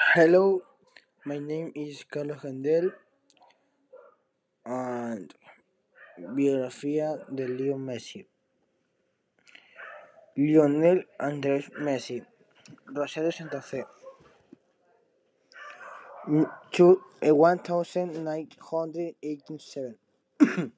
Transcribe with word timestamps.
Hello, 0.00 0.62
my 1.24 1.38
name 1.38 1.70
is 1.76 2.04
Carlos 2.10 2.42
Handel 2.42 2.90
and 4.66 5.32
biografía 6.18 7.24
de 7.30 7.48
Leo 7.48 7.78
Messi. 7.78 8.26
Lionel 10.36 11.06
Andrés 11.18 11.70
Messi, 11.78 12.22
Rosario 12.86 13.32
Santa 13.32 13.62
Fe. 13.62 13.84
M- 16.28 16.48
two- 16.72 17.02
eh, 17.22 17.32
1987. 17.32 19.98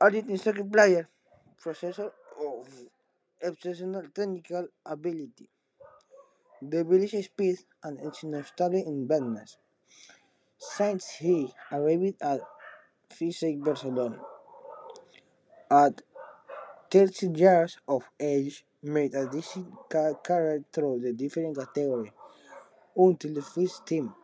Argentine 0.00 0.38
soccer 0.38 0.64
player, 0.64 1.08
possessor 1.62 2.12
of 2.40 2.68
exceptional 3.40 4.02
technical 4.14 4.68
ability, 4.86 5.48
devilish 6.70 7.12
speed, 7.24 7.58
and 7.82 7.98
unstable 8.00 8.82
in 8.82 9.06
badness. 9.06 9.58
Since 10.58 11.10
he 11.10 11.54
arrived 11.70 12.20
at 12.20 12.40
FC 13.08 13.54
Barcelona 13.54 14.20
at 15.70 16.00
30 16.90 17.28
years 17.38 17.76
of 17.88 18.04
age, 18.18 18.64
made 18.82 19.14
a 19.14 19.26
decent 19.30 19.68
ca- 19.90 20.14
career 20.14 20.64
through 20.72 21.00
the 21.00 21.12
different 21.12 21.56
categories 21.56 22.12
until 22.96 23.34
the 23.34 23.42
first 23.42 23.86
team, 23.86 24.14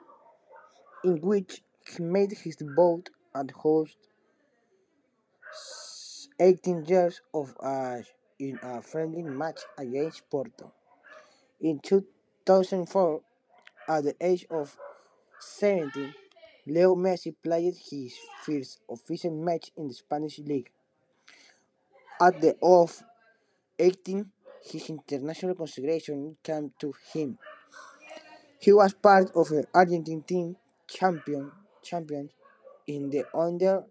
in 1.05 1.21
which 1.21 1.63
he 1.95 2.03
made 2.03 2.33
his 2.33 2.57
debut 2.57 3.03
at 3.35 3.51
host 3.51 3.97
18 6.39 6.85
years 6.87 7.21
of 7.35 7.55
age 7.65 8.07
in 8.39 8.59
a 8.63 8.81
friendly 8.81 9.23
match 9.23 9.61
against 9.77 10.29
Porto. 10.31 10.73
In 11.61 11.81
2004, 12.51 13.21
at 13.89 14.03
the 14.03 14.17
age 14.21 14.45
of 14.51 14.77
17, 15.39 16.13
Leo 16.67 16.97
Messi 16.97 17.33
played 17.41 17.75
his 17.91 18.17
first 18.43 18.81
official 18.91 19.31
match 19.31 19.71
in 19.77 19.87
the 19.87 19.95
Spanish 19.95 20.41
league. 20.41 20.69
At 22.21 22.41
the 22.41 22.49
age 22.49 22.57
of 22.61 23.03
18, 23.79 24.27
his 24.65 24.91
international 24.91 25.55
consideration 25.55 26.39
came 26.43 26.73
to 26.81 26.93
him. 27.13 27.39
He 28.59 28.73
was 28.73 28.95
part 28.95 29.31
of 29.37 29.49
the 29.49 29.67
Argentine 29.73 30.23
team 30.23 30.57
champion 30.89 31.53
champions 31.85 32.33
in 32.89 33.11
the 33.11 33.27
under 33.33 33.85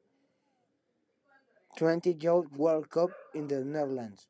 20 1.77 2.17
Youth 2.19 2.51
World 2.57 2.89
Cup 2.89 3.11
in 3.33 3.47
the 3.47 3.63
Netherlands, 3.63 4.27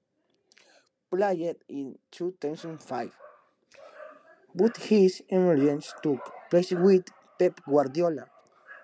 played 1.09 1.55
in 1.67 1.97
2005. 2.11 3.11
But 4.53 4.77
his 4.77 5.23
emergence 5.29 5.93
took 6.03 6.19
place 6.51 6.71
with 6.71 7.05
Pep 7.39 7.59
Guardiola 7.67 8.25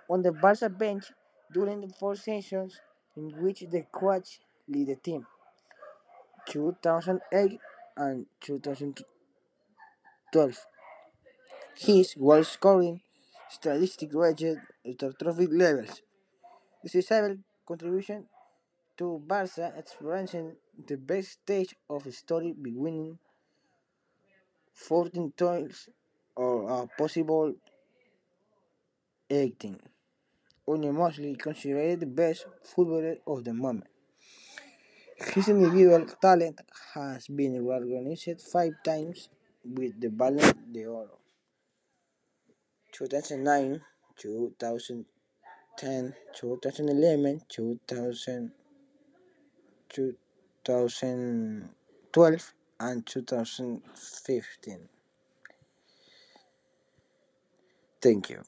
on 0.10 0.22
the 0.24 0.32
Barca 0.32 0.70
bench 0.70 1.12
during 1.54 1.82
the 1.82 1.90
four 2.00 2.16
seasons 2.16 2.80
in 3.16 3.30
which 3.42 3.62
the 3.70 3.84
coach 3.92 4.40
led 4.68 4.88
the 4.88 4.96
team, 4.96 5.26
2008 6.48 7.60
and 7.98 8.26
2012. 8.42 9.06
His 11.78 12.14
goal-scoring 12.16 13.02
statistics 13.50 14.14
reached 14.14 14.58
catastrophic 14.84 15.50
levels. 15.52 16.02
Decisive 16.84 17.40
contribution 17.68 18.28
to 18.98 19.20
Barca 19.28 19.74
experiencing 19.78 20.58
the 20.88 20.98
best 20.98 21.30
stage 21.42 21.76
of 21.90 22.04
history 22.06 22.54
beginning 22.54 23.20
14 24.76 25.32
times 25.38 25.90
or 26.36 26.70
a 26.70 26.88
possible 26.98 27.54
18. 29.30 29.80
Unanimously 30.68 31.36
considered 31.36 32.00
the 32.02 32.06
best 32.06 32.46
footballer 32.64 33.16
of 33.26 33.44
the 33.44 33.54
moment. 33.54 33.88
His 35.18 35.48
individual 35.48 36.06
talent 36.22 36.60
has 36.94 37.28
been 37.28 37.66
recognized 37.66 38.42
five 38.42 38.74
times 38.84 39.30
with 39.64 40.00
the 40.00 40.10
Ballon 40.10 40.54
d'Or 40.72 41.08
2009, 42.92 43.82
2010, 44.18 46.14
2011, 46.34 47.42
2000, 47.48 48.52
2012, 50.64 52.54
and 52.80 53.06
2015. 53.06 54.90
Thank 58.02 58.30
you. 58.30 58.44